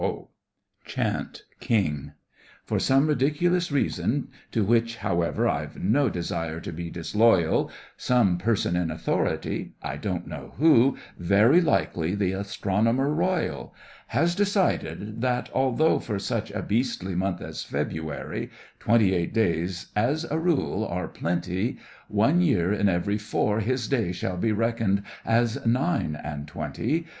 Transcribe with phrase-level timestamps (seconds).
[0.01, 0.07] Ho!
[0.07, 0.13] ho!
[0.15, 0.19] ho!
[0.23, 0.29] ho!
[0.85, 2.13] CHANT—KING
[2.65, 8.75] For some ridiculous reason, to which, however, I've no desire to be disloyal, Some person
[8.75, 13.75] in authority, I don't know who, very likely the Astronomer Royal,
[14.07, 18.49] Has decided that, although for such a beastly month as February,
[18.79, 21.77] twenty eight days as a rule are plenty,
[22.07, 27.05] One year in every four his days shall be reckoned as nine and twenty.